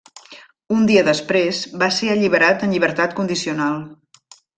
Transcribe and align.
Un 0.75 0.85
dia 0.91 1.03
després 1.09 1.59
va 1.83 1.89
ser 1.97 2.09
alliberat 2.13 2.65
en 2.69 2.73
llibertat 2.77 3.13
condicional. 3.21 3.77